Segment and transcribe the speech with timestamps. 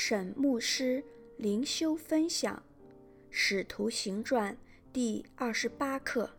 [0.00, 1.02] 沈牧师
[1.36, 2.62] 灵修分享
[3.30, 4.54] 《使徒行传》
[4.92, 6.30] 第二十八课，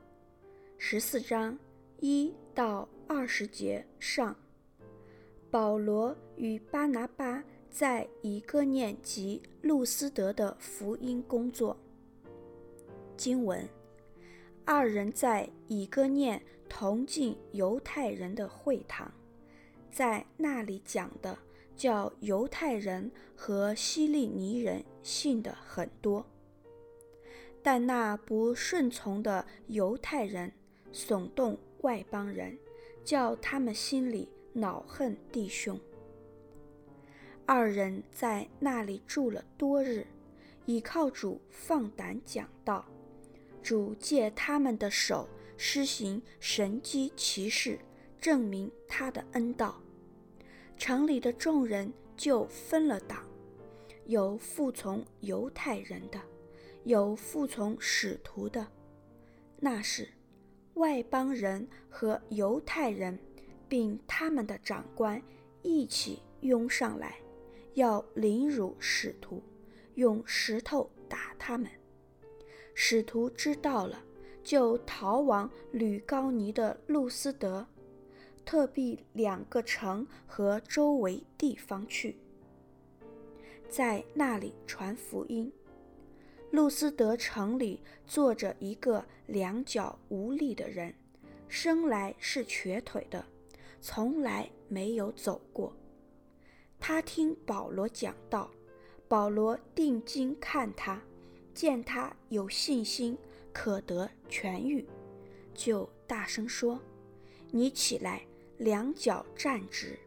[0.78, 1.60] 十四章
[2.00, 4.34] 一到二十节上。
[5.52, 11.78] 保罗与巴拿巴在以哥念及路斯德的福音工作。
[13.18, 13.68] 经文：
[14.64, 19.12] 二人在以哥念同进犹太人的会堂，
[19.92, 21.38] 在那里讲的。
[21.80, 26.26] 叫犹太人和希利尼人信的很多，
[27.64, 30.52] 但那不顺从的犹太人
[30.92, 32.60] 耸动外邦人，
[33.06, 35.80] 叫他们心里恼恨弟兄。
[37.46, 40.06] 二人在那里住了多日，
[40.66, 42.84] 倚靠主放胆讲道，
[43.64, 47.80] 主借他们的手施行神迹奇事，
[48.20, 49.82] 证明他的恩道。
[50.80, 53.28] 城里的众人就分了党，
[54.06, 56.18] 有服从犹太人的，
[56.86, 58.66] 有服从使徒的。
[59.60, 60.08] 那时，
[60.76, 63.20] 外邦人和犹太人，
[63.68, 65.22] 并他们的长官
[65.62, 67.18] 一起拥上来，
[67.74, 69.44] 要凌辱使徒，
[69.96, 71.70] 用石头打他们。
[72.74, 74.02] 使徒知道了，
[74.42, 77.68] 就逃往吕高尼的路斯德。
[78.50, 82.18] 特庇两个城和周围地方去，
[83.70, 85.54] 在那里传福音。
[86.50, 90.92] 路斯德城里坐着一个两脚无力的人，
[91.48, 93.24] 生来是瘸腿的，
[93.82, 95.72] 从来没有走过。
[96.80, 98.50] 他听保罗讲道，
[99.08, 101.00] 保罗定睛看他，
[101.54, 103.16] 见他有信心，
[103.54, 104.84] 可得痊愈，
[105.54, 106.80] 就大声说
[107.54, 108.26] ：“你起来。”
[108.60, 109.98] 两脚站直，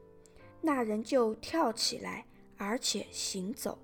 [0.61, 2.25] 那人就跳起来，
[2.57, 3.79] 而且行走。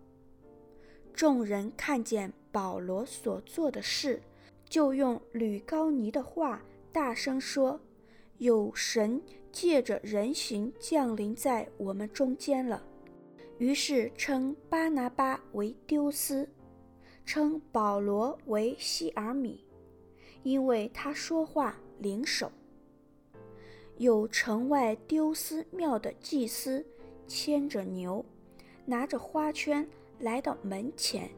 [1.12, 4.22] 众人看见保罗所做的事，
[4.68, 6.62] 就用吕高尼的话
[6.92, 7.80] 大声说
[8.38, 9.20] ：“有神
[9.50, 12.84] 借着人形降临在我们中间了。”
[13.58, 16.48] 于是称巴拿巴为丢斯，
[17.24, 19.64] 称保罗为西尔米，
[20.42, 22.52] 因为他说话灵手。
[23.98, 26.86] 有城外丢斯庙的祭司
[27.26, 28.24] 牵着牛，
[28.84, 29.88] 拿着花圈
[30.20, 31.28] 来到门前，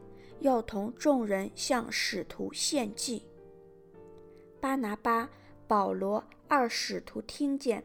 [0.41, 3.23] 要同众人向使徒献祭。
[4.59, 5.27] 巴拿巴、
[5.67, 7.83] 保罗二使徒听见，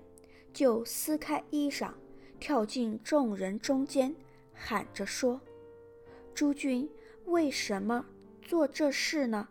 [0.52, 1.92] 就撕开衣裳，
[2.38, 4.14] 跳进众人中间，
[4.52, 5.40] 喊着说
[6.34, 6.86] ：“诸君，
[7.24, 8.04] 为什么
[8.42, 9.48] 做这事呢？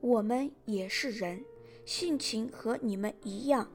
[0.00, 1.44] 我们也是人，
[1.86, 3.70] 性情和你们一样。”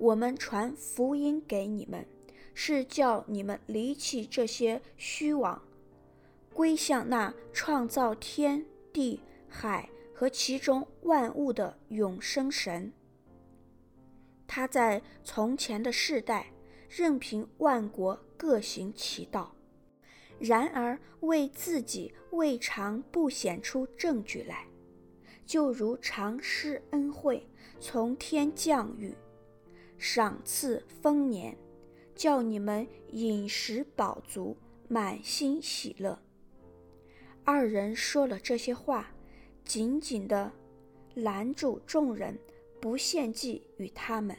[0.00, 2.06] 我们传福音给你们，
[2.54, 5.60] 是叫你们离弃这些虚妄，
[6.54, 12.90] 归向那创造天地海和其中万物的永生神。
[14.46, 16.50] 他在从前的世代，
[16.88, 19.54] 任凭万国各行其道，
[20.38, 24.66] 然而为自己未尝不显出证据来，
[25.44, 27.46] 就如常施恩惠，
[27.78, 29.14] 从天降雨。
[30.00, 31.54] 赏赐丰年，
[32.14, 34.56] 叫你们饮食饱足，
[34.88, 36.18] 满心喜乐。
[37.44, 39.12] 二人说了这些话，
[39.62, 40.50] 紧紧地
[41.14, 42.38] 拦住众人，
[42.80, 44.34] 不献祭与他们。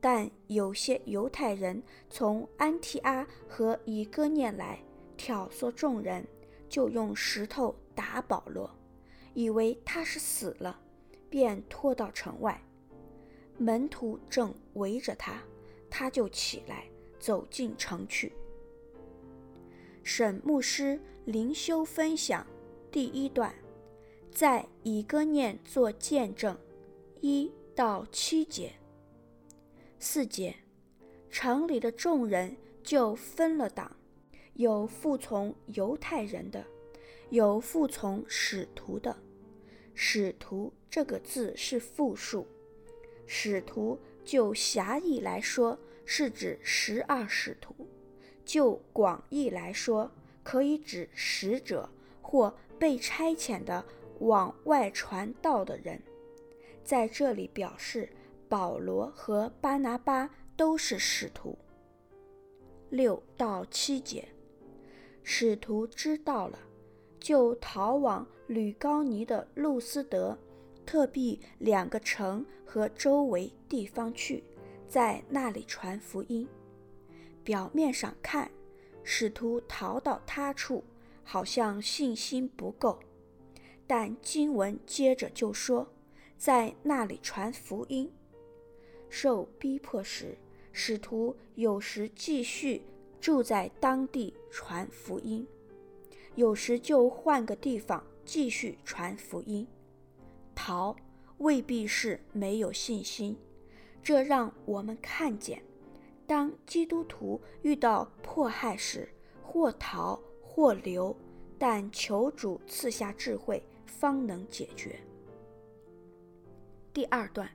[0.00, 4.78] 但有些犹太人从安提阿和以哥念来，
[5.16, 6.24] 挑唆众人，
[6.68, 8.70] 就用石头打保罗，
[9.34, 10.80] 以为他是死了，
[11.28, 12.62] 便拖到城外。
[13.56, 15.42] 门徒正围着他，
[15.88, 16.88] 他就起来
[17.18, 18.32] 走进城去。
[20.02, 22.46] 沈牧师灵修分享
[22.90, 23.54] 第一段，
[24.30, 26.58] 在以哥念做见证，
[27.20, 28.72] 一到七节。
[29.98, 30.54] 四节，
[31.30, 33.96] 城里的众人就分了党，
[34.54, 36.62] 有服从犹太人的，
[37.30, 39.16] 有服从使徒的。
[39.94, 42.46] 使徒这个字是复数。
[43.26, 47.72] 使徒就狭义来说，是指十二使徒；
[48.44, 50.10] 就广义来说，
[50.42, 51.88] 可以指使者
[52.20, 53.84] 或被差遣的
[54.20, 56.00] 往外传道的人。
[56.82, 58.08] 在这里表示，
[58.48, 61.58] 保罗和巴拿巴都是使徒。
[62.90, 64.28] 六到七节，
[65.22, 66.58] 使徒知道了，
[67.18, 70.38] 就逃往吕高尼的路斯德。
[70.84, 74.42] 特庇两个城和周围地方去，
[74.88, 76.48] 在那里传福音。
[77.42, 78.50] 表面上看，
[79.02, 80.82] 使徒逃到他处，
[81.22, 82.98] 好像信心不够。
[83.86, 85.86] 但经文接着就说，
[86.38, 88.10] 在那里传福音。
[89.10, 90.36] 受逼迫时，
[90.72, 92.82] 使徒有时继续
[93.20, 95.46] 住在当地传福音，
[96.34, 99.66] 有时就换个地方继续传福音。
[100.54, 100.96] 逃
[101.38, 103.36] 未必是没有信心，
[104.02, 105.62] 这让我们看见，
[106.26, 109.08] 当基督徒遇到迫害时，
[109.42, 111.16] 或逃或留，
[111.58, 113.62] 但求主赐下智慧。
[113.86, 115.00] 方能解决。
[116.92, 117.48] 第二段，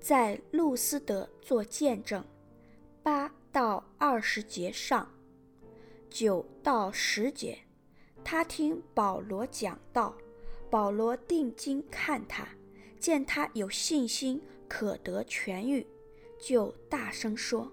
[0.00, 2.24] 在路斯德做见证，
[3.02, 5.06] 八到二十节上，
[6.08, 7.58] 九到十节，
[8.24, 10.16] 他听保罗讲道，
[10.70, 12.48] 保罗定睛看他，
[12.98, 15.86] 见他有信心可得痊愈，
[16.38, 17.72] 就大声说：“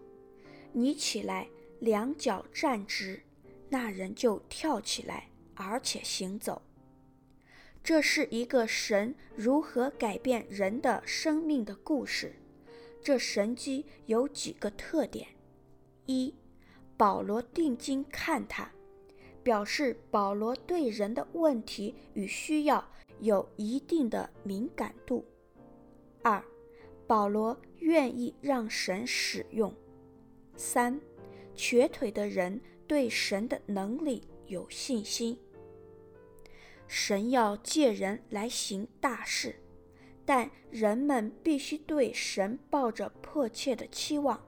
[0.72, 1.50] 你起来，
[1.80, 3.22] 两脚站直。”
[3.70, 6.62] 那人就跳起来，而且行走。
[7.84, 12.36] 这是一个神如何改变人的生命的故事。
[13.02, 15.28] 这神迹有几个特点：
[16.06, 16.36] 一，
[16.96, 18.72] 保罗定睛看他，
[19.44, 22.84] 表示保罗对人的问题与需要
[23.20, 25.24] 有一定的敏感度；
[26.22, 26.44] 二，
[27.06, 29.70] 保罗愿意让神使用；
[30.56, 31.00] 三，
[31.54, 35.38] 瘸腿的人对神的能力有信心。
[36.88, 39.56] 神要借人来行大事，
[40.26, 44.42] 但人们必须对神抱着迫切的期望，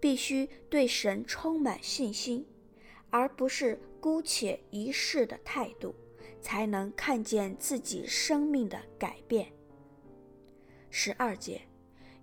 [0.00, 2.46] 必须对神充满信心，
[3.16, 5.94] 而不是姑且一试的态度，
[6.42, 9.50] 才能看见自己生命的改变。
[10.90, 11.62] 十二节，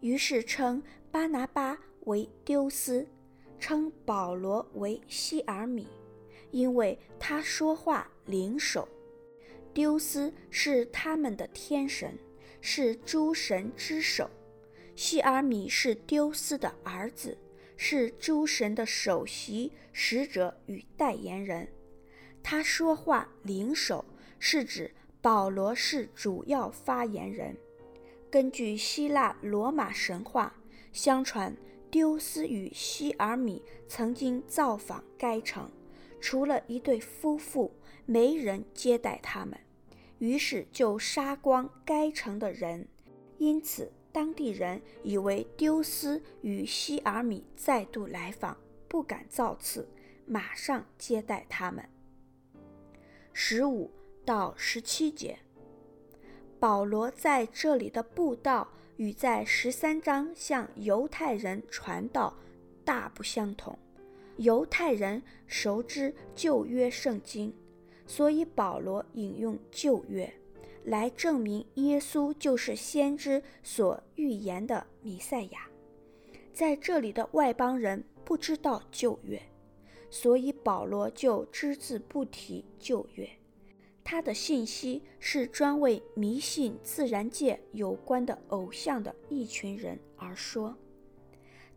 [0.02, 3.08] 于是称巴拿巴为丢斯，
[3.60, 5.88] 称保罗为希尔米，
[6.52, 8.88] 因为他说话灵手。
[9.74, 12.16] 丢斯是他们的天神，
[12.62, 14.30] 是诸神之首。
[14.96, 17.36] 希尔米是丢斯的儿子，
[17.76, 21.68] 是诸神的首席使者与代言人。
[22.42, 24.04] 他说话灵手，
[24.40, 27.56] 是指保罗是主要发言人。
[28.30, 30.56] 根据希腊罗马神话，
[30.92, 31.56] 相传
[31.90, 35.72] 丢斯与西尔米曾经造访该城，
[36.20, 37.74] 除了一对夫妇。
[38.06, 39.58] 没人接待他们，
[40.20, 42.86] 于是就杀光该城的人。
[43.38, 48.56] 因此，当地人以为丢斯与西尔米再度来访，
[48.88, 49.90] 不敢造次，
[50.26, 51.84] 马上接待他们。
[53.34, 53.92] 十五
[54.24, 55.40] 到十七节，
[56.60, 62.38] 保罗在这里的布道与在十三章向犹太人传道
[62.86, 63.78] 大不相同。
[64.38, 67.54] 犹太人熟知旧约圣经。
[68.06, 70.32] 所以保罗引用旧约
[70.84, 75.68] 来证明耶稣就是先知所预言的弥赛亚。
[76.54, 79.42] 在这里的外邦人不知道旧约，
[80.10, 83.30] 所以保罗就只字不提旧约。
[84.04, 90.78] 他的信息是专为迷信自然界有关的偶像的一群人而说。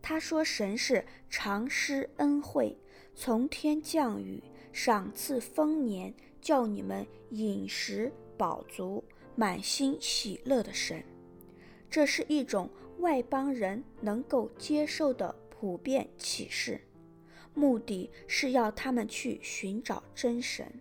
[0.01, 2.77] 他说神是常施恩惠，
[3.15, 4.43] 从天降雨。
[4.73, 9.03] 赏赐丰年，叫你们饮食饱足，
[9.35, 11.03] 满心喜乐的神。
[11.89, 16.81] 这是一种外邦人能够接受的普遍启示，
[17.53, 20.71] 目的是要他们去寻找真神。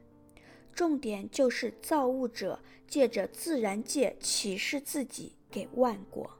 [0.72, 6.30] 重点就是造物者借着自然界启示自己给万国。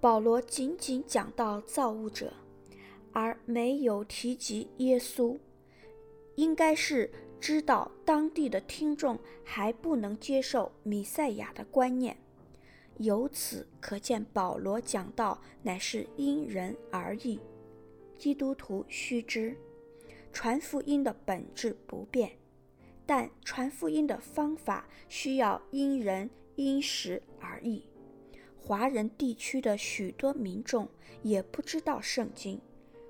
[0.00, 2.32] 保罗仅仅讲到造物者，
[3.12, 5.38] 而没有提及耶稣。
[6.34, 12.16] 应该是知道当地的听众还不能接受弥赛亚的观念，
[12.98, 17.40] 由此可见保罗讲道乃是因人而异。
[18.16, 19.56] 基督徒须知，
[20.32, 22.30] 传福音的本质不变，
[23.04, 27.84] 但传福音的方法需要因人因时而异。
[28.56, 30.88] 华人地区的许多民众
[31.24, 32.60] 也不知道圣经，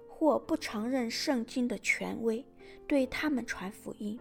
[0.09, 2.43] 或不承认圣经的权威。
[2.87, 4.19] 对他们传福音，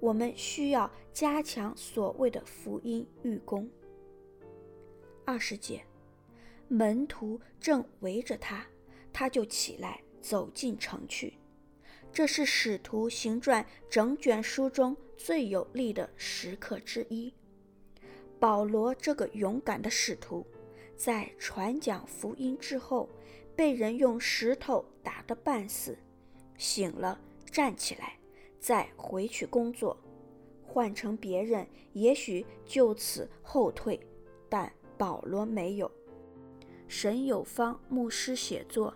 [0.00, 3.68] 我们需要加强所谓的福音预工。
[5.24, 5.84] 二十节，
[6.68, 8.66] 门徒正围着他，
[9.12, 11.34] 他就起来走进城去。
[12.12, 17.32] 这是使徒行传整卷书中最有力的时刻之一。
[18.38, 20.46] 保罗这个勇敢的使徒，
[20.94, 23.08] 在传讲福音之后，
[23.54, 25.98] 被人用石头打得半死，
[26.56, 27.20] 醒了。
[27.56, 28.18] 站起来，
[28.60, 29.96] 再回去工作。
[30.62, 33.98] 换成别人，也许就此后退，
[34.46, 35.90] 但保罗没有。
[36.86, 38.92] 沈有方牧师写作，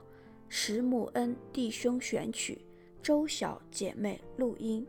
[0.50, 2.60] 石木恩弟兄选曲，
[3.02, 4.86] 周小姐妹录音。